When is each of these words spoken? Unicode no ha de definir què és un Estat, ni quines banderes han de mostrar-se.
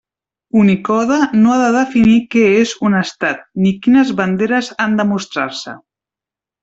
Unicode 0.59 1.17
no 1.41 1.51
ha 1.55 1.57
de 1.63 1.67
definir 1.75 2.15
què 2.35 2.45
és 2.61 2.73
un 2.89 2.97
Estat, 3.01 3.45
ni 3.67 3.75
quines 3.85 4.15
banderes 4.23 4.71
han 4.87 4.97
de 5.03 5.07
mostrar-se. 5.13 5.77